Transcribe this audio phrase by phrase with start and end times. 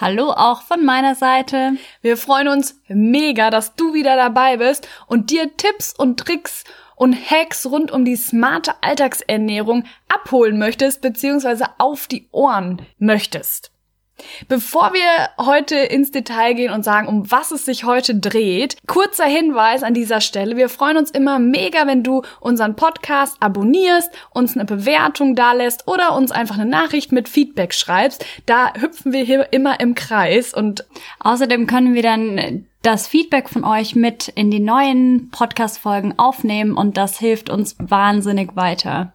[0.00, 1.76] Hallo auch von meiner Seite.
[2.00, 6.64] Wir freuen uns mega, dass du wieder dabei bist und dir Tipps und Tricks
[6.96, 11.66] und Hacks rund um die smarte Alltagsernährung abholen möchtest bzw.
[11.76, 13.72] auf die Ohren möchtest.
[14.48, 19.26] Bevor wir heute ins Detail gehen und sagen, um was es sich heute dreht, kurzer
[19.26, 20.56] Hinweis an dieser Stelle.
[20.56, 26.14] Wir freuen uns immer mega, wenn du unseren Podcast abonnierst, uns eine Bewertung dalässt oder
[26.14, 28.24] uns einfach eine Nachricht mit Feedback schreibst.
[28.46, 30.86] Da hüpfen wir hier immer im Kreis und
[31.20, 36.96] außerdem können wir dann das Feedback von euch mit in die neuen Podcast-Folgen aufnehmen und
[36.96, 39.12] das hilft uns wahnsinnig weiter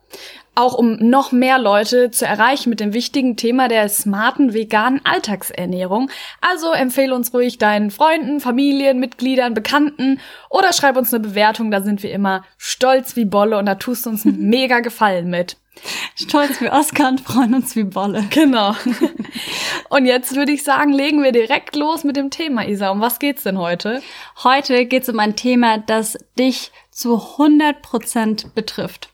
[0.56, 6.10] auch um noch mehr Leute zu erreichen mit dem wichtigen Thema der smarten veganen Alltagsernährung.
[6.42, 11.82] Also empfehle uns ruhig deinen Freunden, Familien, Mitgliedern, Bekannten oder schreib uns eine Bewertung, da
[11.82, 15.58] sind wir immer stolz wie Bolle und da tust du uns einen mega Gefallen mit.
[16.16, 18.24] Stolz wie Oscar und freuen uns wie Bolle.
[18.30, 18.74] Genau.
[19.90, 22.90] Und jetzt würde ich sagen, legen wir direkt los mit dem Thema, Isa.
[22.90, 24.02] Um was geht's denn heute?
[24.44, 29.10] Heute geht's um ein Thema, das dich zu 100 Prozent betrifft.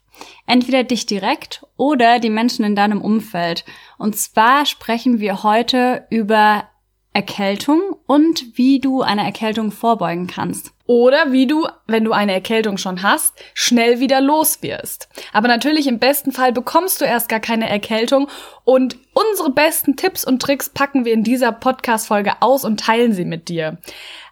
[0.45, 3.66] Entweder dich direkt oder die Menschen in deinem Umfeld.
[3.97, 6.66] Und zwar sprechen wir heute über
[7.14, 10.72] Erkältung und wie du einer Erkältung vorbeugen kannst.
[10.86, 15.09] Oder wie du, wenn du eine Erkältung schon hast, schnell wieder los wirst.
[15.33, 18.27] Aber natürlich im besten Fall bekommst du erst gar keine Erkältung
[18.64, 23.25] und unsere besten Tipps und Tricks packen wir in dieser Podcast-Folge aus und teilen sie
[23.25, 23.77] mit dir.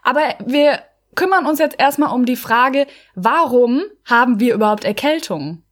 [0.04, 0.82] Aber wir
[1.16, 5.64] kümmern uns jetzt erstmal um die Frage, warum haben wir überhaupt Erkältungen?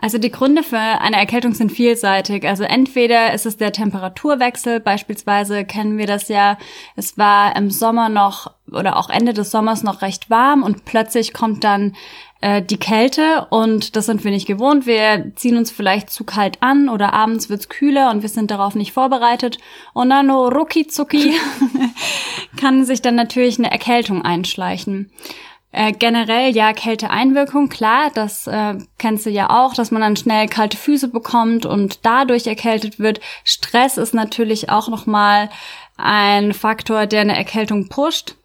[0.00, 2.46] Also die Gründe für eine Erkältung sind vielseitig.
[2.46, 6.58] Also entweder ist es der Temperaturwechsel, beispielsweise kennen wir das ja,
[6.96, 11.32] es war im Sommer noch oder auch Ende des Sommers noch recht warm und plötzlich
[11.32, 11.94] kommt dann
[12.40, 14.86] äh, die Kälte und das sind wir nicht gewohnt.
[14.86, 18.74] Wir ziehen uns vielleicht zu kalt an oder abends wird's kühler und wir sind darauf
[18.74, 19.58] nicht vorbereitet
[19.94, 21.32] und dann no rucki zucki
[22.60, 25.10] kann sich dann natürlich eine Erkältung einschleichen.
[25.76, 30.46] Äh, generell ja Kälteeinwirkung, klar, das äh, kennst du ja auch, dass man dann schnell
[30.46, 33.18] kalte Füße bekommt und dadurch erkältet wird.
[33.42, 35.50] Stress ist natürlich auch nochmal
[35.96, 38.36] ein Faktor, der eine Erkältung pusht.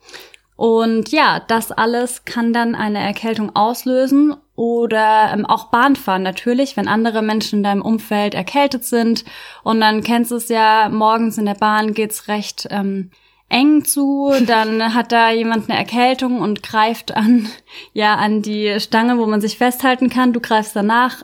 [0.56, 6.88] Und ja, das alles kann dann eine Erkältung auslösen oder ähm, auch Bahnfahren natürlich, wenn
[6.88, 9.24] andere Menschen in deinem Umfeld erkältet sind.
[9.64, 13.12] Und dann kennst du es ja, morgens in der Bahn geht's recht ähm,
[13.50, 17.48] eng zu, dann hat da jemand eine Erkältung und greift an,
[17.94, 20.34] ja, an die Stange, wo man sich festhalten kann.
[20.34, 21.24] Du greifst danach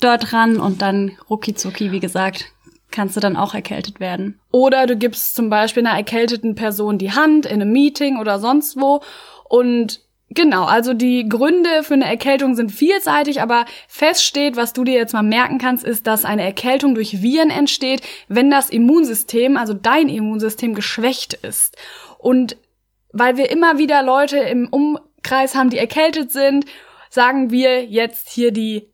[0.00, 2.46] dort ran und dann rucki zucki, wie gesagt,
[2.90, 4.40] kannst du dann auch erkältet werden.
[4.50, 8.76] Oder du gibst zum Beispiel einer erkälteten Person die Hand in einem Meeting oder sonst
[8.80, 9.00] wo
[9.48, 10.00] und
[10.34, 15.12] Genau, also die Gründe für eine Erkältung sind vielseitig, aber feststeht, was du dir jetzt
[15.12, 20.08] mal merken kannst, ist, dass eine Erkältung durch Viren entsteht, wenn das Immunsystem, also dein
[20.08, 21.76] Immunsystem, geschwächt ist.
[22.18, 22.56] Und
[23.12, 26.64] weil wir immer wieder Leute im Umkreis haben, die erkältet sind,
[27.10, 28.88] sagen wir jetzt hier die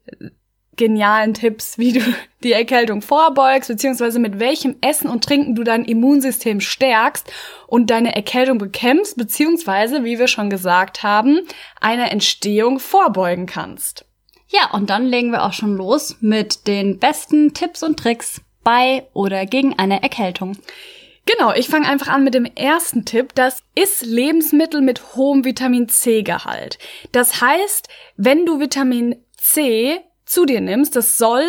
[0.79, 2.01] genialen Tipps, wie du
[2.43, 7.31] die Erkältung vorbeugst, beziehungsweise mit welchem Essen und Trinken du dein Immunsystem stärkst
[7.67, 11.41] und deine Erkältung bekämpfst, beziehungsweise, wie wir schon gesagt haben,
[11.81, 14.07] einer Entstehung vorbeugen kannst.
[14.49, 19.07] Ja, und dann legen wir auch schon los mit den besten Tipps und Tricks bei
[19.13, 20.57] oder gegen eine Erkältung.
[21.27, 23.35] Genau, ich fange einfach an mit dem ersten Tipp.
[23.35, 26.79] Das ist Lebensmittel mit hohem Vitamin C-Gehalt.
[27.13, 31.43] Das heißt, wenn du Vitamin C zu dir nimmst, das soll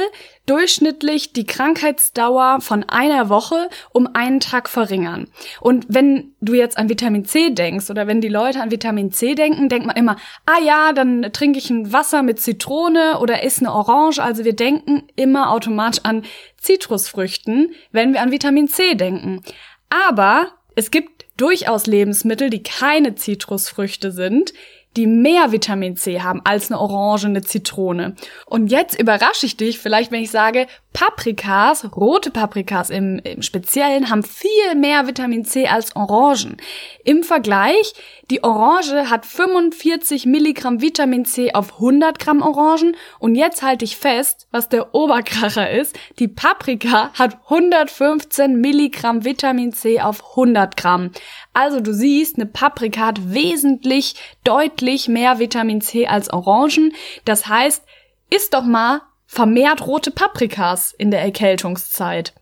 [0.45, 5.27] durchschnittlich die Krankheitsdauer von einer Woche um einen Tag verringern.
[5.59, 9.35] Und wenn du jetzt an Vitamin C denkst oder wenn die Leute an Vitamin C
[9.35, 10.15] denken, denkt man immer,
[10.45, 14.19] ah ja, dann trinke ich ein Wasser mit Zitrone oder esse eine Orange.
[14.19, 16.23] Also wir denken immer automatisch an
[16.57, 19.43] Zitrusfrüchten, wenn wir an Vitamin C denken.
[19.89, 24.53] Aber es gibt durchaus Lebensmittel, die keine Zitrusfrüchte sind,
[24.97, 28.15] die mehr Vitamin C haben als eine Orange, eine Zitrone.
[28.45, 30.67] Und jetzt überrasche ich dich vielleicht, wenn ich sage,
[30.99, 36.57] Paprikas, rote Paprikas im, im Speziellen, haben viel mehr Vitamin C als Orangen.
[37.05, 37.93] Im Vergleich,
[38.29, 43.95] die Orange hat 45 Milligramm Vitamin C auf 100 Gramm Orangen und jetzt halte ich
[43.95, 45.97] fest, was der Oberkracher ist.
[46.19, 51.11] Die Paprika hat 115 Milligramm Vitamin C auf 100 Gramm.
[51.53, 56.91] Also du siehst, eine Paprika hat wesentlich deutlich mehr Vitamin C als Orangen.
[57.23, 57.85] Das heißt,
[58.29, 58.99] isst doch mal
[59.31, 62.33] vermehrt rote Paprikas in der Erkältungszeit.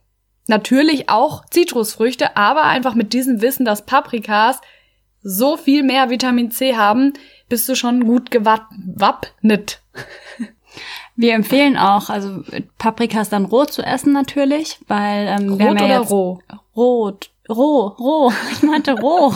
[0.47, 4.61] Natürlich auch Zitrusfrüchte, aber einfach mit diesem Wissen, dass Paprikas
[5.21, 7.11] so viel mehr Vitamin C haben,
[7.49, 9.81] bist du schon gut gewappnet.
[11.17, 12.43] Wir empfehlen auch, also
[12.77, 16.39] Paprikas dann roh zu essen natürlich, weil ähm, Rot wir haben ja oder jetzt roh?
[16.75, 18.31] Rot, roh, roh.
[18.51, 19.33] Ich meinte roh.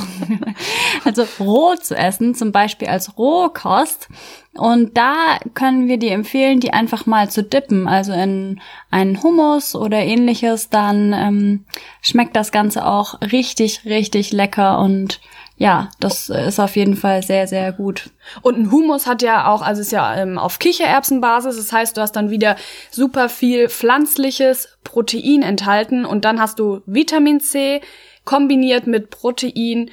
[1.06, 4.10] also roh zu essen, zum Beispiel als Rohkost.
[4.54, 8.60] Und da können wir dir empfehlen, die einfach mal zu dippen, also in
[8.90, 10.70] einen Hummus oder ähnliches.
[10.70, 11.66] Dann ähm,
[12.02, 15.22] schmeckt das Ganze auch richtig, richtig lecker und
[15.62, 18.10] ja, das ist auf jeden Fall sehr, sehr gut.
[18.42, 22.02] Und ein Humus hat ja auch, also ist ja ähm, auf Kichererbsenbasis, das heißt, du
[22.02, 22.56] hast dann wieder
[22.90, 27.80] super viel pflanzliches Protein enthalten und dann hast du Vitamin C
[28.26, 29.92] kombiniert mit Protein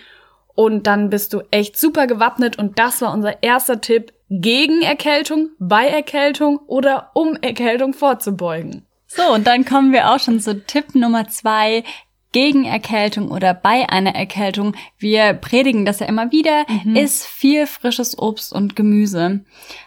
[0.54, 5.50] und dann bist du echt super gewappnet und das war unser erster Tipp gegen Erkältung,
[5.58, 8.86] bei Erkältung oder um Erkältung vorzubeugen.
[9.06, 11.84] So, und dann kommen wir auch schon zu Tipp Nummer zwei,
[12.32, 16.96] gegen Erkältung oder bei einer Erkältung, wir predigen das ja immer wieder, Mhm.
[16.96, 19.40] ist viel frisches Obst und Gemüse.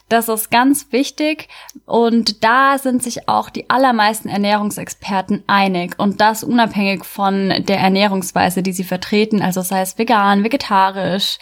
[0.10, 1.48] Das ist ganz wichtig.
[1.86, 5.94] Und da sind sich auch die allermeisten Ernährungsexperten einig.
[5.98, 11.38] Und das unabhängig von der Ernährungsweise, die sie vertreten, also sei es vegan, vegetarisch,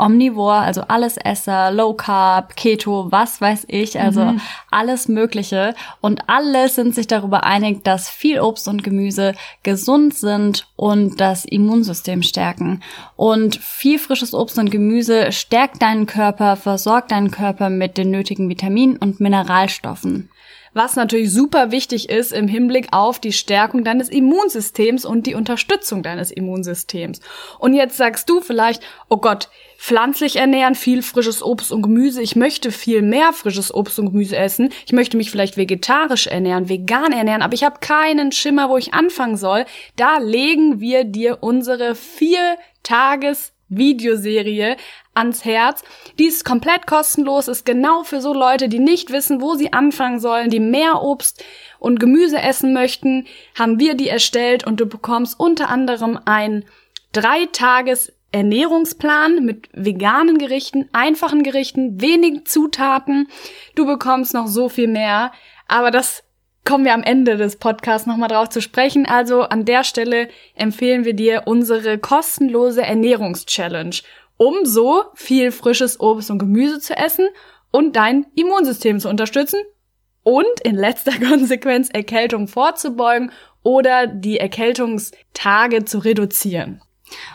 [0.00, 4.34] Omnivore, also alles Esser, Low Carb, Keto, was weiß ich, also
[4.70, 5.74] alles Mögliche.
[6.00, 11.44] Und alle sind sich darüber einig, dass viel Obst und Gemüse gesund sind und das
[11.44, 12.82] Immunsystem stärken.
[13.16, 18.48] Und viel frisches Obst und Gemüse stärkt deinen Körper, versorgt deinen Körper mit den nötigen
[18.48, 20.30] Vitaminen und Mineralstoffen.
[20.72, 26.04] Was natürlich super wichtig ist im Hinblick auf die Stärkung deines Immunsystems und die Unterstützung
[26.04, 27.20] deines Immunsystems.
[27.58, 29.48] Und jetzt sagst du vielleicht, oh Gott,
[29.80, 32.20] pflanzlich ernähren, viel frisches Obst und Gemüse.
[32.20, 34.68] Ich möchte viel mehr frisches Obst und Gemüse essen.
[34.84, 38.92] Ich möchte mich vielleicht vegetarisch ernähren, vegan ernähren, aber ich habe keinen Schimmer, wo ich
[38.92, 39.64] anfangen soll.
[39.96, 44.76] Da legen wir dir unsere vier Tages Videoserie
[45.14, 45.82] ans Herz.
[46.18, 50.20] Die ist komplett kostenlos, ist genau für so Leute, die nicht wissen, wo sie anfangen
[50.20, 51.42] sollen, die mehr Obst
[51.78, 53.26] und Gemüse essen möchten,
[53.58, 56.66] haben wir die erstellt und du bekommst unter anderem ein
[57.12, 63.28] drei Tages Ernährungsplan mit veganen Gerichten, einfachen Gerichten, wenigen Zutaten.
[63.74, 65.32] Du bekommst noch so viel mehr,
[65.66, 66.22] aber das
[66.64, 69.06] kommen wir am Ende des Podcasts nochmal drauf zu sprechen.
[69.06, 74.02] Also an der Stelle empfehlen wir dir unsere kostenlose Ernährungschallenge,
[74.36, 77.28] um so viel frisches Obst und Gemüse zu essen
[77.72, 79.60] und dein Immunsystem zu unterstützen
[80.22, 83.32] und in letzter Konsequenz Erkältung vorzubeugen
[83.62, 86.80] oder die Erkältungstage zu reduzieren.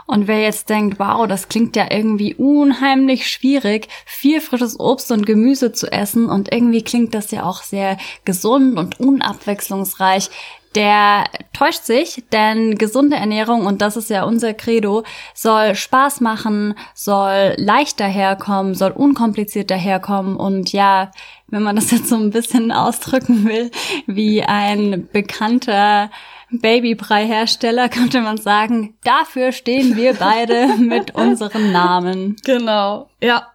[0.06, 5.26] Und wer jetzt denkt, wow, das klingt ja irgendwie unheimlich schwierig, viel frisches Obst und
[5.26, 10.30] Gemüse zu essen und irgendwie klingt das ja auch sehr gesund und unabwechslungsreich,
[10.76, 11.24] der
[11.54, 17.56] täuscht sich, denn gesunde Ernährung, und das ist ja unser Credo, soll Spaß machen, soll
[17.58, 20.36] leicht daherkommen, soll unkompliziert daherkommen.
[20.36, 21.12] Und ja,
[21.48, 23.72] wenn man das jetzt so ein bisschen ausdrücken will,
[24.06, 26.12] wie ein bekannter
[26.60, 32.36] Babybrei-Hersteller könnte man sagen, dafür stehen wir beide mit unseren Namen.
[32.44, 33.48] Genau, ja,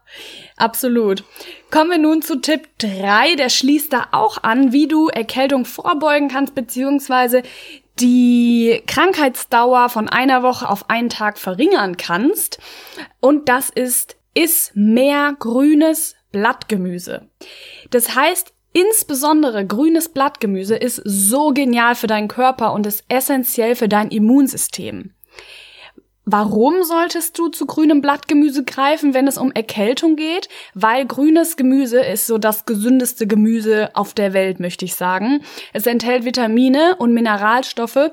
[0.57, 1.25] absolut.
[1.71, 6.28] Kommen wir nun zu Tipp 3, der schließt da auch an, wie du Erkältung vorbeugen
[6.28, 7.42] kannst, beziehungsweise
[8.00, 12.59] die Krankheitsdauer von einer Woche auf einen Tag verringern kannst.
[13.21, 17.28] Und das ist, iss mehr grünes Blattgemüse.
[17.90, 23.88] Das heißt, Insbesondere grünes Blattgemüse ist so genial für deinen Körper und ist essentiell für
[23.88, 25.12] dein Immunsystem.
[26.24, 30.48] Warum solltest du zu grünem Blattgemüse greifen, wenn es um Erkältung geht?
[30.74, 35.42] Weil grünes Gemüse ist so das gesündeste Gemüse auf der Welt, möchte ich sagen.
[35.72, 38.12] Es enthält Vitamine und Mineralstoffe,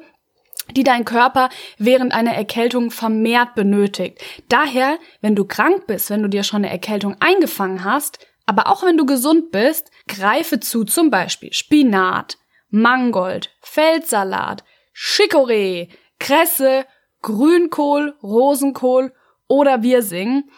[0.76, 4.20] die dein Körper während einer Erkältung vermehrt benötigt.
[4.50, 8.82] Daher, wenn du krank bist, wenn du dir schon eine Erkältung eingefangen hast, aber auch
[8.84, 12.38] wenn du gesund bist, greife zu zum Beispiel Spinat,
[12.70, 14.64] Mangold, Feldsalat,
[14.96, 16.86] Chicorée, Kresse,
[17.22, 19.14] Grünkohl, Rosenkohl
[19.48, 20.50] oder Wirsing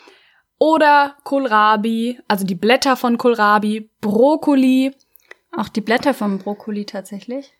[0.60, 4.93] oder Kohlrabi, also die Blätter von Kohlrabi, Brokkoli.
[5.58, 7.53] Auch die Blätter vom Brokkoli tatsächlich.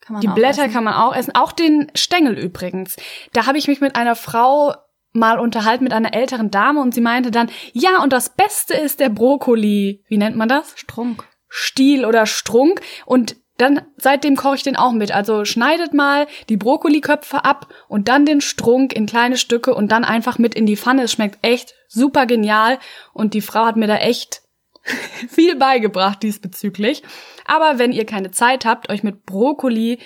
[0.00, 0.72] kann man Die Blätter essen.
[0.72, 2.96] kann man auch essen, auch den Stängel übrigens.
[3.32, 4.74] Da habe ich mich mit einer Frau
[5.12, 9.00] mal unterhalten, mit einer älteren Dame und sie meinte dann, ja, und das Beste ist
[9.00, 10.74] der Brokkoli, wie nennt man das?
[10.76, 11.26] Strunk.
[11.48, 15.10] Stiel oder Strunk und dann seitdem koche ich den auch mit.
[15.12, 20.04] Also schneidet mal die Brokkoliköpfe ab und dann den Strunk in kleine Stücke und dann
[20.04, 21.02] einfach mit in die Pfanne.
[21.02, 22.78] Es schmeckt echt super genial
[23.12, 24.42] und die Frau hat mir da echt
[25.28, 27.02] viel beigebracht diesbezüglich.
[27.46, 29.98] Aber wenn ihr keine Zeit habt, euch mit Brokkoli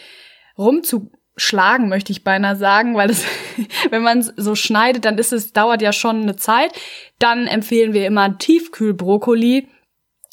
[1.32, 3.24] rumzuschlagen, möchte ich beinahe sagen, weil es,
[3.90, 6.72] wenn man es so schneidet, dann ist es, dauert ja schon eine Zeit.
[7.18, 9.68] Dann empfehlen wir immer Tiefkühlbrokkoli.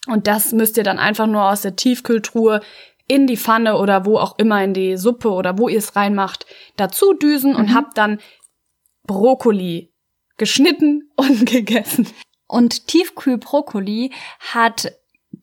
[0.08, 2.62] Und das müsst ihr dann einfach nur aus der Tiefkühltruhe
[3.08, 6.46] in die Pfanne oder wo auch immer in die Suppe oder wo ihr es reinmacht,
[6.78, 8.20] dazu düsen und habt dann
[9.06, 9.92] Brokkoli
[10.38, 12.08] geschnitten und gegessen.
[12.48, 14.92] Und Tiefkühlbrokkoli hat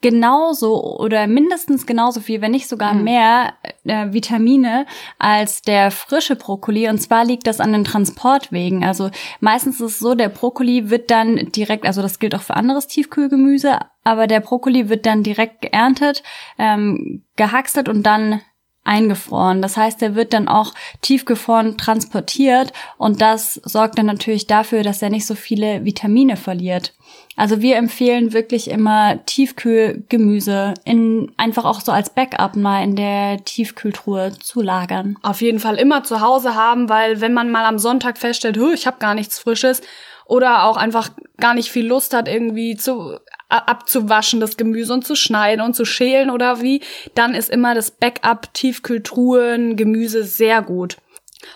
[0.01, 4.87] genauso oder mindestens genauso viel, wenn nicht sogar mehr äh, Vitamine
[5.19, 6.89] als der frische Brokkoli.
[6.89, 8.85] Und zwar liegt das an den Transportwegen.
[8.85, 9.11] Also
[9.41, 12.87] meistens ist es so, der Brokkoli wird dann direkt, also das gilt auch für anderes
[12.87, 16.23] Tiefkühlgemüse, aber der Brokkoli wird dann direkt geerntet,
[16.59, 18.41] ähm, gehackstet und dann
[18.87, 19.63] eingefroren.
[19.63, 25.03] Das heißt, er wird dann auch tiefgefroren transportiert und das sorgt dann natürlich dafür, dass
[25.03, 26.93] er nicht so viele Vitamine verliert.
[27.37, 33.45] Also wir empfehlen wirklich immer Tiefkühlgemüse in einfach auch so als Backup mal in der
[33.45, 35.19] Tiefkühltruhe zu lagern.
[35.23, 38.73] Auf jeden Fall immer zu Hause haben, weil wenn man mal am Sonntag feststellt, "Hö,
[38.73, 39.83] ich habe gar nichts Frisches
[40.25, 45.15] oder auch einfach gar nicht viel Lust hat, irgendwie zu abzuwaschen, das Gemüse und zu
[45.15, 46.83] schneiden und zu schälen oder wie,
[47.15, 50.97] dann ist immer das Backup Tiefkühltruhen Gemüse sehr gut.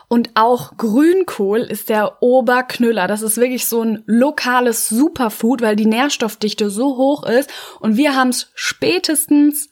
[0.09, 3.09] Und auch Grünkohl ist der Oberknüller.
[3.09, 7.51] Das ist wirklich so ein lokales Superfood, weil die Nährstoffdichte so hoch ist.
[7.81, 9.69] Und wir haben es spätestens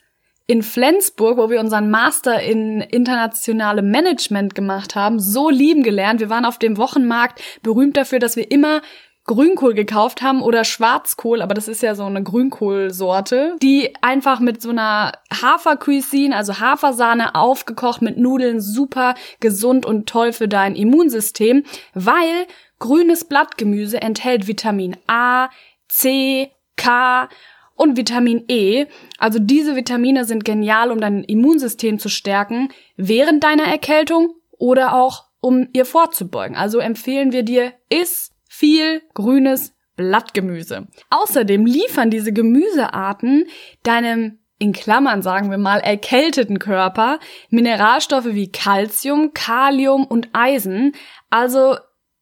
[0.47, 6.21] in Flensburg, wo wir unseren Master in internationale Management gemacht haben, so lieben gelernt.
[6.21, 8.81] Wir waren auf dem Wochenmarkt berühmt dafür, dass wir immer
[9.28, 14.61] Grünkohl gekauft haben oder Schwarzkohl, aber das ist ja so eine Grünkohlsorte, die einfach mit
[14.61, 21.62] so einer Hafercuisine, also Hafersahne aufgekocht mit Nudeln, super gesund und toll für dein Immunsystem,
[21.94, 22.47] weil
[22.80, 25.50] grünes Blattgemüse enthält Vitamin A,
[25.88, 27.28] C, K
[27.75, 28.87] und Vitamin E.
[29.18, 35.25] Also diese Vitamine sind genial, um dein Immunsystem zu stärken während deiner Erkältung oder auch
[35.40, 36.56] um ihr vorzubeugen.
[36.56, 40.88] Also empfehlen wir dir, iss viel grünes Blattgemüse.
[41.11, 43.47] Außerdem liefern diese Gemüsearten
[43.85, 50.97] deinem in Klammern sagen wir mal erkälteten Körper Mineralstoffe wie Calcium, Kalium und Eisen.
[51.31, 51.77] Also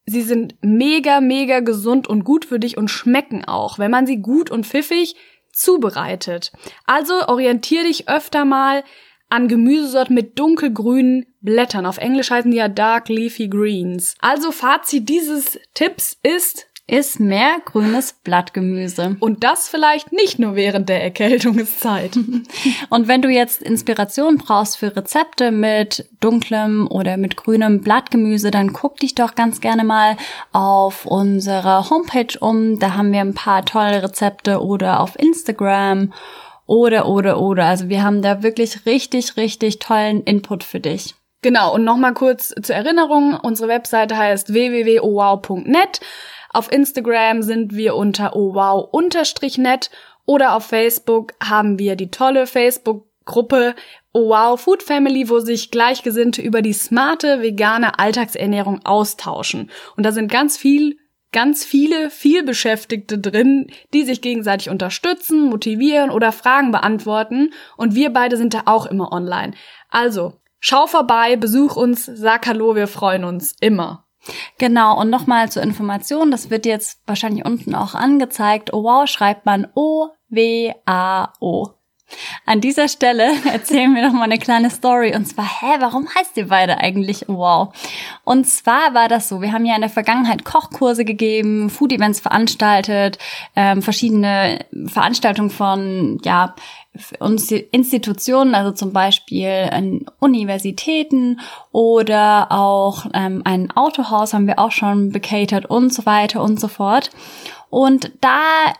[0.05, 4.21] sie sind mega, mega gesund und gut für dich und schmecken auch, wenn man sie
[4.21, 5.15] gut und pfiffig
[5.51, 6.51] zubereitet.
[6.85, 8.83] Also orientier dich öfter mal
[9.29, 11.85] an Gemüsesorten mit dunkelgrünen Blättern.
[11.85, 14.15] Auf Englisch heißen die ja Dark Leafy Greens.
[14.19, 19.17] Also Fazit dieses Tipps ist, Iss mehr grünes Blattgemüse.
[19.19, 22.17] und das vielleicht nicht nur während der Erkältungszeit.
[22.89, 28.71] Und wenn du jetzt Inspiration brauchst für Rezepte mit dunklem oder mit grünem Blattgemüse, dann
[28.71, 30.15] guck dich doch ganz gerne mal
[30.53, 32.79] auf unserer Homepage um.
[32.79, 36.13] Da haben wir ein paar tolle Rezepte oder auf Instagram
[36.67, 37.65] oder, oder, oder.
[37.65, 41.15] Also wir haben da wirklich richtig, richtig tollen Input für dich.
[41.41, 46.01] Genau, und nochmal kurz zur Erinnerung, unsere Webseite heißt www.owow.net.
[46.51, 49.91] Auf Instagram sind wir unter owow-net
[50.25, 53.75] oder auf Facebook haben wir die tolle Facebook-Gruppe
[54.13, 59.69] Owow Food Family, wo sich Gleichgesinnte über die smarte vegane Alltagsernährung austauschen.
[59.95, 60.97] Und da sind ganz viel
[61.31, 67.51] ganz viele vielbeschäftigte drin, die sich gegenseitig unterstützen, motivieren oder Fragen beantworten.
[67.75, 69.53] Und wir beide sind da auch immer online.
[69.89, 74.05] Also, schau vorbei, besuch uns, sag Hallo, wir freuen uns immer.
[74.57, 78.73] Genau, und nochmal zur Information, das wird jetzt wahrscheinlich unten auch angezeigt.
[78.73, 81.76] Oh wow, schreibt man O-W-A-O.
[82.45, 85.15] An dieser Stelle erzählen wir noch mal eine kleine Story.
[85.15, 87.73] Und zwar, hä, warum heißt ihr beide eigentlich Wow?
[88.23, 93.17] Und zwar war das so, wir haben ja in der Vergangenheit Kochkurse gegeben, Food-Events veranstaltet,
[93.55, 96.55] ähm, verschiedene Veranstaltungen von, ja,
[97.71, 101.39] Institutionen, also zum Beispiel an Universitäten
[101.71, 106.67] oder auch ähm, ein Autohaus haben wir auch schon becatert und so weiter und so
[106.67, 107.11] fort.
[107.69, 108.73] Und da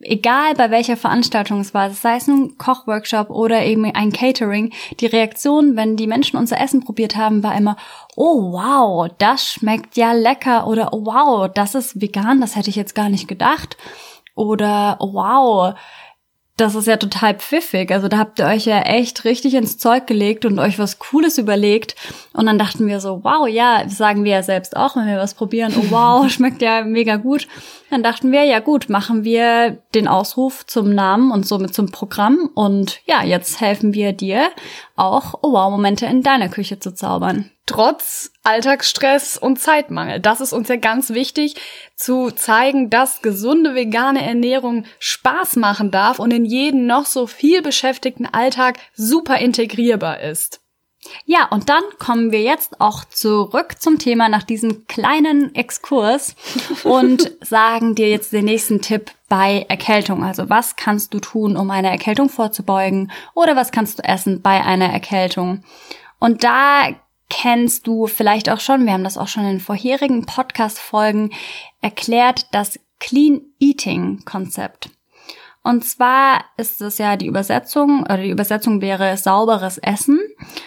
[0.00, 5.06] egal bei welcher Veranstaltung es war, sei es nun Kochworkshop oder eben ein Catering, die
[5.06, 7.76] Reaktion, wenn die Menschen unser Essen probiert haben, war immer,
[8.14, 12.76] oh wow, das schmeckt ja lecker oder oh wow, das ist vegan, das hätte ich
[12.76, 13.76] jetzt gar nicht gedacht
[14.34, 15.74] oder oh wow,
[16.56, 17.90] das ist ja total pfiffig.
[17.92, 21.36] Also da habt ihr euch ja echt richtig ins Zeug gelegt und euch was Cooles
[21.36, 21.96] überlegt.
[22.32, 25.34] Und dann dachten wir so, wow, ja, sagen wir ja selbst auch, wenn wir was
[25.34, 27.46] probieren, oh wow, schmeckt ja mega gut.
[27.90, 32.50] Dann dachten wir, ja gut, machen wir den Ausruf zum Namen und somit zum Programm.
[32.54, 34.48] Und ja, jetzt helfen wir dir
[34.96, 37.50] auch oh wow Momente in deiner Küche zu zaubern.
[37.64, 40.20] Trotz Alltagsstress und Zeitmangel.
[40.20, 41.56] Das ist uns ja ganz wichtig,
[41.96, 47.62] zu zeigen, dass gesunde vegane Ernährung Spaß machen darf und in jeden noch so viel
[47.62, 50.60] beschäftigten Alltag super integrierbar ist.
[51.24, 56.34] Ja, und dann kommen wir jetzt auch zurück zum Thema nach diesem kleinen Exkurs
[56.84, 60.24] und sagen dir jetzt den nächsten Tipp bei Erkältung.
[60.24, 64.62] Also was kannst du tun, um einer Erkältung vorzubeugen oder was kannst du essen bei
[64.62, 65.62] einer Erkältung?
[66.18, 66.88] Und da
[67.28, 71.30] kennst du vielleicht auch schon, wir haben das auch schon in vorherigen Podcast-Folgen
[71.80, 74.90] erklärt, das Clean Eating Konzept.
[75.66, 80.20] Und zwar ist es ja die Übersetzung, oder die Übersetzung wäre sauberes Essen.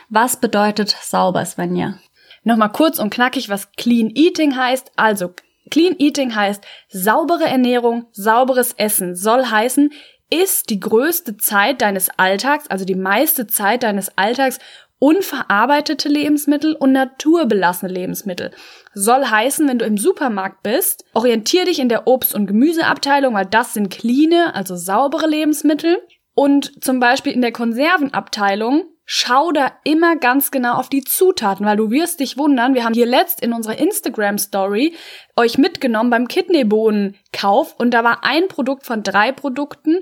[0.09, 1.99] Was bedeutet sauber, Svenja?
[2.43, 4.91] Nochmal kurz und knackig, was Clean Eating heißt.
[4.97, 5.33] Also,
[5.71, 9.15] Clean Eating heißt saubere Ernährung, sauberes Essen.
[9.15, 9.89] Soll heißen,
[10.29, 14.59] ist die größte Zeit deines Alltags, also die meiste Zeit deines Alltags
[14.99, 18.51] unverarbeitete Lebensmittel und naturbelassene Lebensmittel.
[18.93, 23.45] Soll heißen, wenn du im Supermarkt bist, orientier dich in der Obst- und Gemüseabteilung, weil
[23.45, 25.97] das sind cleane, also saubere Lebensmittel.
[26.33, 31.77] Und zum Beispiel in der Konservenabteilung schau da immer ganz genau auf die Zutaten, weil
[31.77, 32.75] du wirst dich wundern.
[32.75, 34.95] Wir haben hier letzt in unserer Instagram Story
[35.35, 39.97] euch mitgenommen beim Kidneybohnenkauf und da war ein Produkt von drei Produkten,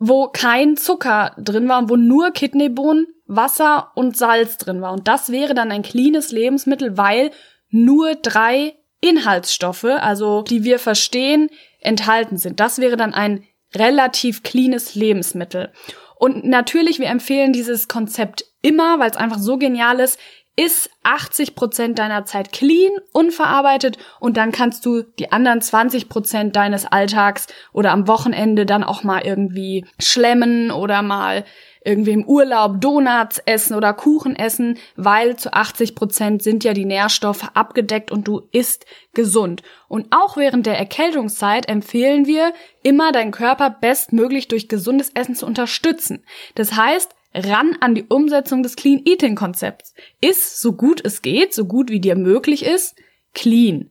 [0.00, 4.92] wo kein Zucker drin war und wo nur Kidneybohnen Wasser und Salz drin war.
[4.92, 7.30] Und das wäre dann ein cleanes Lebensmittel, weil
[7.68, 11.48] nur drei Inhaltsstoffe, also die wir verstehen,
[11.80, 12.58] enthalten sind.
[12.58, 15.70] Das wäre dann ein relativ cleanes Lebensmittel.
[16.16, 20.18] Und natürlich, wir empfehlen dieses Konzept immer, weil es einfach so genial ist,
[20.60, 26.54] ist 80 Prozent deiner Zeit clean, unverarbeitet und dann kannst du die anderen 20 Prozent
[26.54, 31.46] deines Alltags oder am Wochenende dann auch mal irgendwie schlemmen oder mal
[31.82, 36.84] irgendwie im Urlaub Donuts essen oder Kuchen essen, weil zu 80 Prozent sind ja die
[36.84, 39.62] Nährstoffe abgedeckt und du isst gesund.
[39.88, 42.52] Und auch während der Erkältungszeit empfehlen wir,
[42.82, 46.22] immer deinen Körper bestmöglich durch gesundes Essen zu unterstützen.
[46.54, 49.94] Das heißt, ran an die Umsetzung des Clean Eating Konzepts.
[50.20, 52.96] Iss so gut es geht, so gut wie dir möglich ist,
[53.34, 53.90] clean.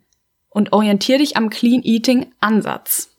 [0.49, 3.15] Und orientier dich am Clean Eating Ansatz.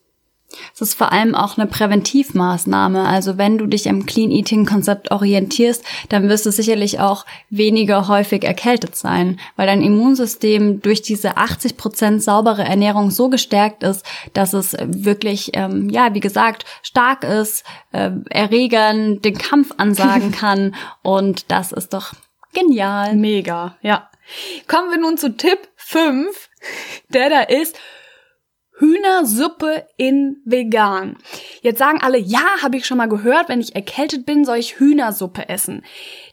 [0.74, 3.06] Es ist vor allem auch eine Präventivmaßnahme.
[3.06, 8.08] Also wenn du dich am Clean Eating Konzept orientierst, dann wirst du sicherlich auch weniger
[8.08, 14.04] häufig erkältet sein, weil dein Immunsystem durch diese 80 Prozent saubere Ernährung so gestärkt ist,
[14.32, 20.74] dass es wirklich, ähm, ja, wie gesagt, stark ist, äh, Erregern den Kampf ansagen kann.
[21.02, 22.12] Und das ist doch
[22.52, 23.14] genial.
[23.14, 24.08] Mega, ja.
[24.68, 26.50] Kommen wir nun zu Tipp 5,
[27.08, 27.76] der da ist,
[28.80, 31.16] Hühnersuppe in vegan.
[31.60, 34.80] Jetzt sagen alle, ja, habe ich schon mal gehört, wenn ich erkältet bin, soll ich
[34.80, 35.82] Hühnersuppe essen.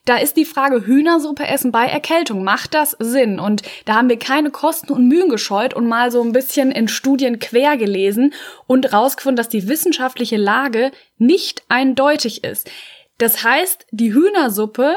[0.05, 3.41] Da ist die Frage, Hühnersuppe essen bei Erkältung, macht das Sinn?
[3.41, 6.87] Und da haben wir keine Kosten und Mühen gescheut und mal so ein bisschen in
[6.87, 8.33] Studien quer gelesen
[8.65, 12.71] und rausgefunden, dass die wissenschaftliche Lage nicht eindeutig ist.
[13.17, 14.95] Das heißt, die Hühnersuppe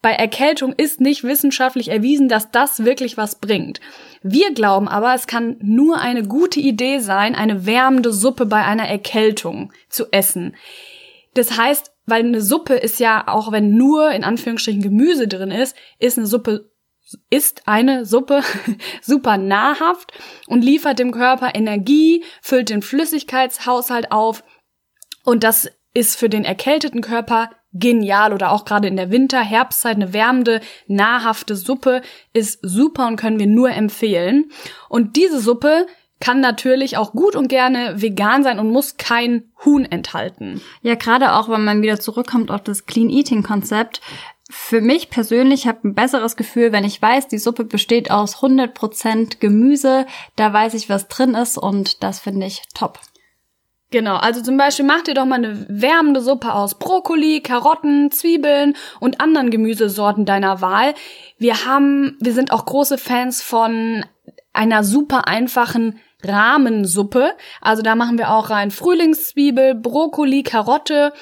[0.00, 3.80] bei Erkältung ist nicht wissenschaftlich erwiesen, dass das wirklich was bringt.
[4.22, 8.88] Wir glauben aber, es kann nur eine gute Idee sein, eine wärmende Suppe bei einer
[8.88, 10.54] Erkältung zu essen.
[11.34, 15.76] Das heißt, weil eine Suppe ist ja, auch wenn nur in Anführungsstrichen Gemüse drin ist,
[15.98, 16.70] ist eine Suppe
[17.30, 18.42] ist eine Suppe
[19.00, 20.12] super nahrhaft
[20.46, 24.44] und liefert dem Körper Energie, füllt den Flüssigkeitshaushalt auf
[25.24, 29.96] und das ist für den erkälteten Körper genial oder auch gerade in der Winter, Herbstzeit
[29.96, 32.02] eine wärmende, nahrhafte Suppe
[32.32, 34.50] ist super und können wir nur empfehlen.
[34.88, 35.86] Und diese Suppe
[36.20, 40.60] kann natürlich auch gut und gerne vegan sein und muss kein Huhn enthalten.
[40.82, 44.00] Ja, gerade auch, wenn man wieder zurückkommt auf das Clean Eating Konzept.
[44.50, 49.38] Für mich persönlich habe ein besseres Gefühl, wenn ich weiß, die Suppe besteht aus 100%
[49.40, 52.98] Gemüse, da weiß ich, was drin ist und das finde ich top.
[53.90, 58.74] Genau, also zum Beispiel mach dir doch mal eine wärmende Suppe aus Brokkoli, Karotten, Zwiebeln
[59.00, 60.94] und anderen Gemüsesorten deiner Wahl.
[61.38, 64.04] Wir haben, wir sind auch große Fans von
[64.52, 67.30] einer super einfachen Rahmensuppe.
[67.62, 71.14] Also da machen wir auch rein Frühlingszwiebel, Brokkoli, Karotte,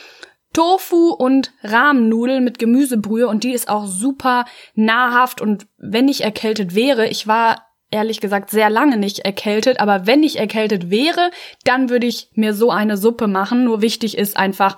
[0.52, 6.74] Tofu und Rahmennudeln mit Gemüsebrühe und die ist auch super nahrhaft und wenn ich erkältet
[6.74, 11.30] wäre, ich war ehrlich gesagt sehr lange nicht erkältet, aber wenn ich erkältet wäre,
[11.64, 13.64] dann würde ich mir so eine Suppe machen.
[13.64, 14.76] Nur wichtig ist einfach,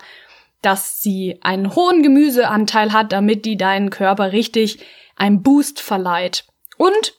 [0.61, 4.79] dass sie einen hohen Gemüseanteil hat, damit die deinen Körper richtig
[5.15, 6.45] einen Boost verleiht.
[6.77, 7.13] Und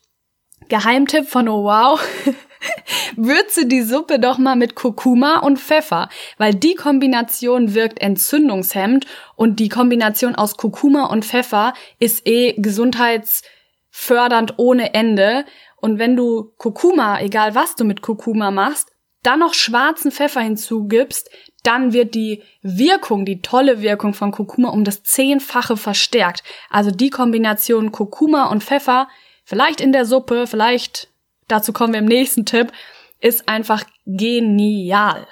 [0.68, 2.00] Geheimtipp von Oh Wow.
[3.16, 9.58] Würze die Suppe doch mal mit Kurkuma und Pfeffer, weil die Kombination wirkt entzündungshemmend und
[9.60, 15.46] die Kombination aus Kurkuma und Pfeffer ist eh gesundheitsfördernd ohne Ende.
[15.80, 18.90] Und wenn du Kurkuma, egal was du mit Kurkuma machst,
[19.22, 21.30] dann noch schwarzen Pfeffer hinzugibst,
[21.62, 26.42] dann wird die Wirkung, die tolle Wirkung von Kurkuma um das Zehnfache verstärkt.
[26.70, 29.08] Also die Kombination Kurkuma und Pfeffer,
[29.44, 31.08] vielleicht in der Suppe, vielleicht,
[31.48, 32.72] dazu kommen wir im nächsten Tipp,
[33.20, 35.26] ist einfach genial.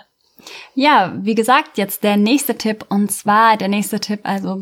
[0.75, 4.61] Ja, wie gesagt, jetzt der nächste Tipp und zwar der nächste Tipp, also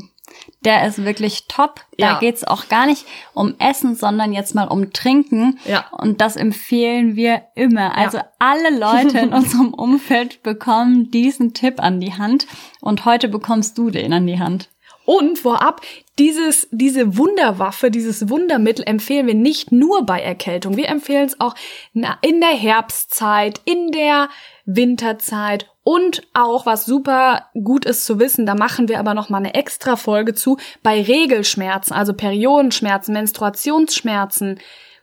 [0.65, 1.81] der ist wirklich top.
[1.99, 2.19] Da ja.
[2.19, 5.59] geht's auch gar nicht um Essen, sondern jetzt mal um Trinken.
[5.65, 5.87] Ja.
[5.93, 7.97] Und das empfehlen wir immer.
[7.97, 8.29] Also ja.
[8.39, 12.47] alle Leute in unserem Umfeld bekommen diesen Tipp an die Hand.
[12.81, 14.69] Und heute bekommst du den an die Hand.
[15.05, 15.83] Und vorab,
[16.19, 20.77] dieses, diese Wunderwaffe, dieses Wundermittel empfehlen wir nicht nur bei Erkältung.
[20.77, 21.55] Wir empfehlen es auch
[21.95, 24.29] in der Herbstzeit, in der
[24.65, 29.38] Winterzeit und auch, was super gut ist zu wissen, da machen wir aber noch mal
[29.38, 34.59] eine extra Folge zu, bei Regelschmerzen, also Periodenschmerzen, Menstruationsschmerzen,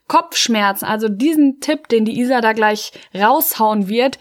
[0.10, 4.19] Kopfschmerzen, also diesen Tipp, den die Isa da gleich raushauen wird,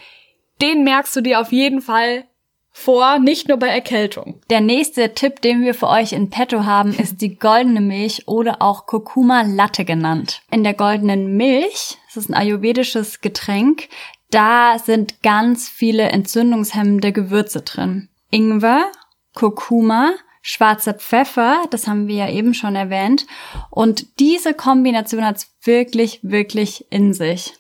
[0.61, 2.27] den merkst du dir auf jeden Fall
[2.70, 4.40] vor, nicht nur bei Erkältung.
[4.48, 8.62] Der nächste Tipp, den wir für euch in petto haben, ist die goldene Milch oder
[8.62, 10.42] auch Kurkuma Latte genannt.
[10.53, 13.88] In der goldenen Milch, das ist ein ayurvedisches Getränk,
[14.33, 18.09] da sind ganz viele entzündungshemmende Gewürze drin.
[18.31, 18.90] Ingwer,
[19.35, 23.27] Kurkuma, schwarzer Pfeffer, das haben wir ja eben schon erwähnt.
[23.71, 27.55] Und diese Kombination hat's wirklich, wirklich in sich.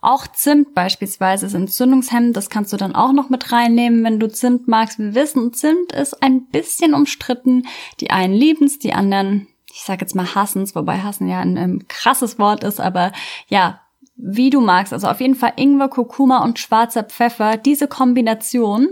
[0.00, 2.36] Auch Zimt beispielsweise ist entzündungshemmend.
[2.36, 4.98] Das kannst du dann auch noch mit reinnehmen, wenn du Zimt magst.
[4.98, 7.66] Wir wissen, Zimt ist ein bisschen umstritten.
[8.00, 11.88] Die einen lieben's, die anderen, ich sag jetzt mal hassen's, wobei hassen ja ein, ein
[11.88, 13.12] krasses Wort ist, aber
[13.48, 13.80] ja,
[14.22, 14.92] wie du magst.
[14.92, 17.56] Also auf jeden Fall Ingwer, Kurkuma und schwarzer Pfeffer.
[17.56, 18.90] Diese Kombination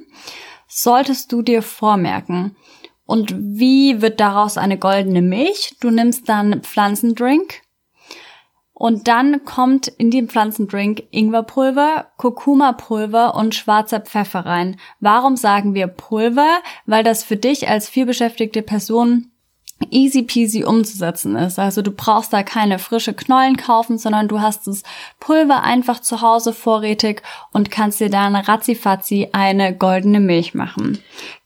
[0.67, 2.57] solltest du dir vormerken.
[3.07, 5.77] Und wie wird daraus eine goldene Milch?
[5.81, 7.63] Du nimmst dann Pflanzendrink,
[8.81, 14.81] und dann kommt in den Pflanzendrink Ingwerpulver, Kurkuma-Pulver und schwarzer Pfeffer rein.
[15.01, 16.63] Warum sagen wir Pulver?
[16.87, 19.33] Weil das für dich als vielbeschäftigte Person
[19.91, 21.59] easy peasy umzusetzen ist.
[21.59, 24.83] Also du brauchst da keine frische Knollen kaufen, sondern du hast das
[25.19, 30.99] Pulver einfach zu Hause vorrätig und kannst dir dann ratzifatzi eine goldene Milch machen.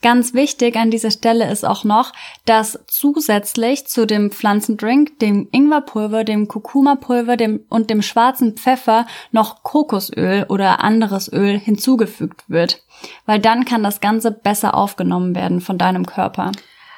[0.02, 2.12] Ganz wichtig an dieser Stelle ist auch noch,
[2.44, 9.62] dass zusätzlich zu dem Pflanzendrink, dem Ingwerpulver, dem Kurkuma-Pulver dem, und dem schwarzen Pfeffer noch
[9.62, 12.82] Kokosöl oder anderes Öl hinzugefügt wird.
[13.26, 16.52] Weil dann kann das Ganze besser aufgenommen werden von deinem Körper.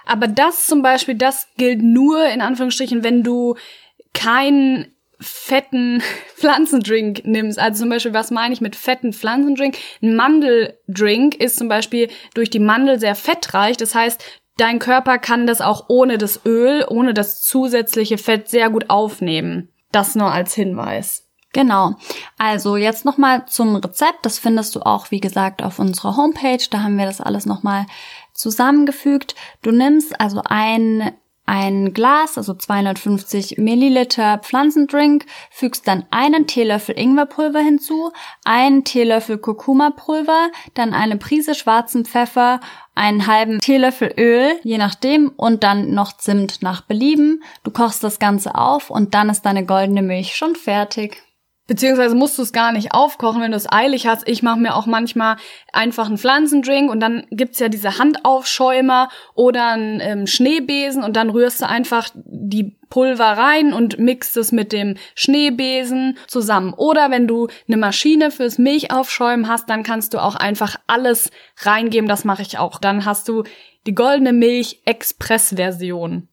[0.07, 3.57] Aber das zum Beispiel, das gilt nur in Anführungsstrichen, wenn du
[4.15, 4.87] keinen
[5.21, 6.03] fetten
[6.37, 7.59] Pflanzendrink nimmst.
[7.59, 9.77] Also zum Beispiel, was meine ich mit fetten Pflanzendrink?
[10.03, 13.77] Ein Mandeldrink ist zum Beispiel durch die Mandel sehr fettreich.
[13.77, 14.23] Das heißt,
[14.57, 19.71] dein Körper kann das auch ohne das Öl, ohne das zusätzliche Fett sehr gut aufnehmen.
[19.93, 21.26] Das nur als Hinweis.
[21.57, 21.95] Genau.
[22.37, 24.27] Also jetzt nochmal zum Rezept.
[24.27, 26.63] Das findest du auch, wie gesagt, auf unserer Homepage.
[26.71, 27.87] Da haben wir das alles nochmal
[28.35, 29.35] zusammengefügt.
[29.63, 31.13] Du nimmst also ein
[31.49, 38.11] ein Glas, also 250 Milliliter Pflanzendrink, fügst dann einen Teelöffel Ingwerpulver hinzu,
[38.45, 42.59] einen Teelöffel Kurkuma-Pulver, dann eine Prise schwarzen Pfeffer,
[42.97, 47.45] einen halben Teelöffel Öl, je nachdem, und dann noch Zimt nach Belieben.
[47.63, 51.23] Du kochst das Ganze auf und dann ist deine goldene Milch schon fertig.
[51.67, 54.29] Beziehungsweise musst du es gar nicht aufkochen, wenn du es eilig hast.
[54.29, 55.37] Ich mache mir auch manchmal
[55.73, 61.31] einfach einen Pflanzendrink und dann gibt's ja diese Handaufschäumer oder einen ähm, Schneebesen und dann
[61.31, 66.73] rührst du einfach die Pulver rein und mixt es mit dem Schneebesen zusammen.
[66.73, 71.31] Oder wenn du eine Maschine fürs Milchaufschäumen hast, dann kannst du auch einfach alles
[71.63, 72.09] reingeben.
[72.09, 72.79] Das mache ich auch.
[72.79, 73.43] Dann hast du
[73.87, 76.29] die goldene Milch Express-Version.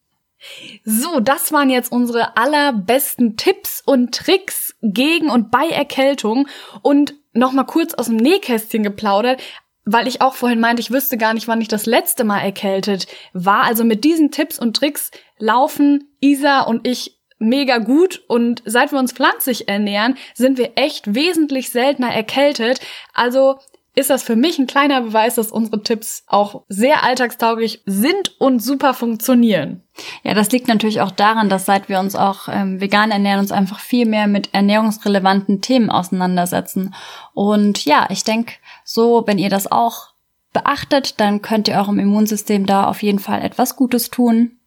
[0.84, 6.48] So, das waren jetzt unsere allerbesten Tipps und Tricks gegen und bei Erkältung
[6.82, 9.42] und nochmal kurz aus dem Nähkästchen geplaudert,
[9.86, 13.08] weil ich auch vorhin meinte, ich wüsste gar nicht, wann ich das letzte Mal erkältet
[13.34, 13.64] war.
[13.64, 19.00] Also mit diesen Tipps und Tricks laufen Isa und ich mega gut und seit wir
[19.00, 22.80] uns pflanzlich ernähren, sind wir echt wesentlich seltener erkältet.
[23.14, 23.60] Also
[23.96, 28.60] ist das für mich ein kleiner Beweis, dass unsere Tipps auch sehr alltagstauglich sind und
[28.60, 29.84] super funktionieren.
[30.24, 33.52] Ja, das liegt natürlich auch daran, dass seit wir uns auch ähm, vegan ernähren, uns
[33.52, 36.96] einfach viel mehr mit ernährungsrelevanten Themen auseinandersetzen.
[37.34, 38.54] Und ja, ich denke,
[38.84, 40.14] so, wenn ihr das auch
[40.54, 44.58] beachtet, dann könnt ihr eurem Immunsystem da auf jeden Fall etwas Gutes tun.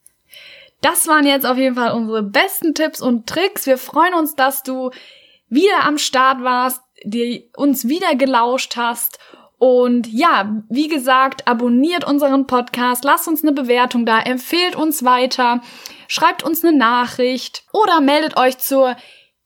[0.82, 3.66] Das waren jetzt auf jeden Fall unsere besten Tipps und Tricks.
[3.66, 4.90] Wir freuen uns, dass du
[5.48, 9.18] wieder am Start warst, dir uns wieder gelauscht hast.
[9.58, 15.62] Und ja, wie gesagt, abonniert unseren Podcast, lasst uns eine Bewertung da, empfehlt uns weiter,
[16.08, 18.96] schreibt uns eine Nachricht oder meldet euch zur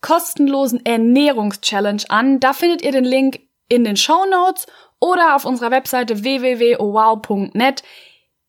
[0.01, 2.41] kostenlosen Ernährungschallenge an.
[2.41, 4.67] Da findet ihr den Link in den Show Notes
[4.99, 7.83] oder auf unserer Webseite www.owow.net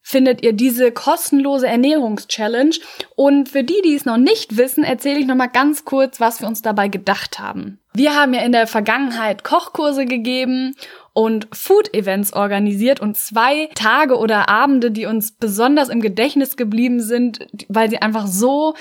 [0.01, 2.75] findet ihr diese kostenlose Ernährungschallenge.
[3.15, 6.41] Und für die, die es noch nicht wissen, erzähle ich noch mal ganz kurz, was
[6.41, 7.79] wir uns dabei gedacht haben.
[7.93, 10.75] Wir haben ja in der Vergangenheit Kochkurse gegeben
[11.13, 17.47] und Food-Events organisiert und zwei Tage oder Abende, die uns besonders im Gedächtnis geblieben sind,
[17.67, 18.75] weil sie einfach so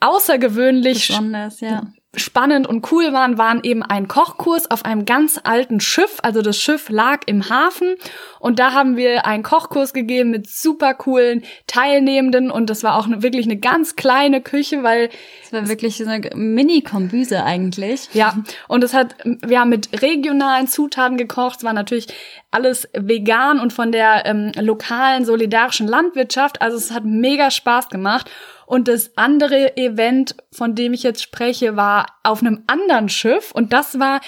[0.00, 1.82] außergewöhnlich Besonders, ja
[2.16, 6.18] spannend und cool waren, waren eben ein Kochkurs auf einem ganz alten Schiff.
[6.22, 7.94] Also das Schiff lag im Hafen
[8.40, 13.06] und da haben wir einen Kochkurs gegeben mit super coolen Teilnehmenden und das war auch
[13.08, 15.10] wirklich eine ganz kleine Küche, weil
[15.44, 18.08] es war wirklich so eine Mini-Kombüse eigentlich.
[18.12, 18.36] Ja,
[18.68, 21.58] und es hat, wir haben mit regionalen Zutaten gekocht.
[21.58, 22.08] Es war natürlich
[22.50, 26.62] alles vegan und von der ähm, lokalen solidarischen Landwirtschaft.
[26.62, 28.30] Also es hat mega Spaß gemacht.
[28.66, 33.52] Und das andere Event, von dem ich jetzt spreche, war auf einem anderen Schiff.
[33.52, 34.20] Und das war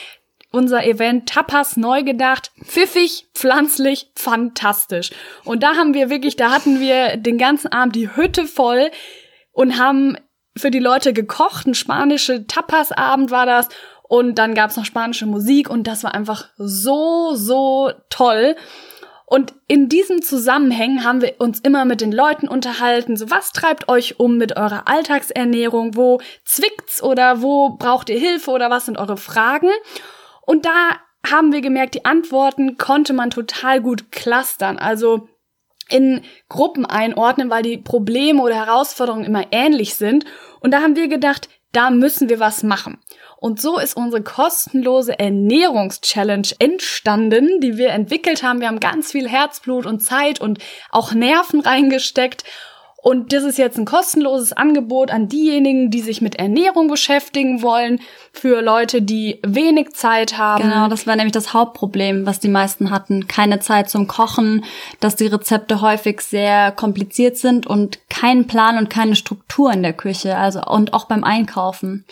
[0.51, 5.11] unser Event Tapas neu gedacht, pfiffig, pflanzlich, fantastisch.
[5.45, 8.91] Und da haben wir wirklich, da hatten wir den ganzen Abend die Hütte voll
[9.53, 10.17] und haben
[10.57, 11.67] für die Leute gekocht.
[11.67, 13.69] Ein spanische Tapas-Abend war das.
[14.03, 18.57] Und dann gab's noch spanische Musik und das war einfach so, so toll.
[19.31, 23.87] Und in diesem Zusammenhang haben wir uns immer mit den Leuten unterhalten, so was treibt
[23.91, 28.97] euch um mit eurer Alltagsernährung, wo zwickt's oder wo braucht ihr Hilfe oder was sind
[28.97, 29.69] eure Fragen?
[30.47, 30.97] Und da
[31.31, 35.29] haben wir gemerkt, die Antworten konnte man total gut clustern, also
[35.91, 40.25] in Gruppen einordnen, weil die Probleme oder Herausforderungen immer ähnlich sind.
[40.61, 42.99] Und da haben wir gedacht, da müssen wir was machen.
[43.37, 48.61] Und so ist unsere kostenlose Ernährungschallenge entstanden, die wir entwickelt haben.
[48.61, 50.59] Wir haben ganz viel Herzblut und Zeit und
[50.91, 52.43] auch Nerven reingesteckt.
[53.09, 58.01] Und das ist jetzt ein kostenloses Angebot an diejenigen, die sich mit Ernährung beschäftigen wollen,
[58.35, 60.65] für Leute, die wenig Zeit haben.
[60.65, 63.27] Genau, das war nämlich das Hauptproblem, was die meisten hatten.
[63.27, 64.63] Keine Zeit zum Kochen,
[65.01, 69.95] dass die Rezepte häufig sehr kompliziert sind und kein Plan und keine Struktur in der
[69.95, 72.05] Küche, also und auch beim Einkaufen.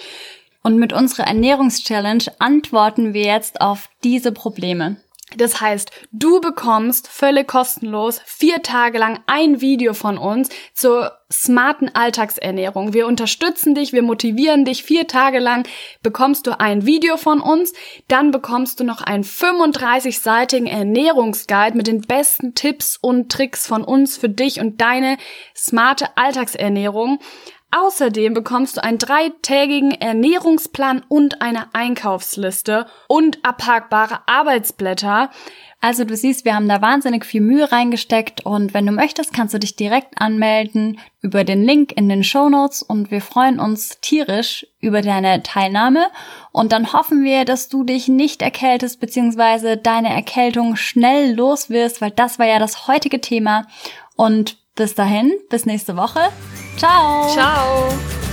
[0.63, 4.97] Und mit unserer Ernährungschallenge antworten wir jetzt auf diese Probleme.
[5.37, 11.92] Das heißt, du bekommst völlig kostenlos vier Tage lang ein Video von uns zur smarten
[11.94, 12.92] Alltagsernährung.
[12.92, 14.85] Wir unterstützen dich, wir motivieren dich.
[14.85, 15.66] Vier Tage lang
[16.03, 17.72] bekommst du ein Video von uns.
[18.09, 24.16] Dann bekommst du noch einen 35-seitigen Ernährungsguide mit den besten Tipps und Tricks von uns
[24.16, 25.16] für dich und deine
[25.55, 27.18] smarte Alltagsernährung.
[27.72, 35.31] Außerdem bekommst du einen dreitägigen Ernährungsplan und eine Einkaufsliste und abhackbare Arbeitsblätter.
[35.81, 39.52] Also du siehst, wir haben da wahnsinnig viel Mühe reingesteckt und wenn du möchtest, kannst
[39.52, 44.00] du dich direkt anmelden über den Link in den Show Notes und wir freuen uns
[44.00, 46.07] tierisch über deine Teilnahme
[46.52, 49.76] und dann hoffen wir, dass du dich nicht erkältest bzw.
[49.76, 53.66] deine Erkältung schnell los wirst, weil das war ja das heutige Thema
[54.16, 56.20] und bis dahin, bis nächste Woche.
[56.77, 57.29] Ciao.
[57.33, 58.26] Ciao.